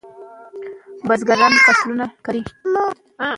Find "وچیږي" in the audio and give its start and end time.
2.13-2.41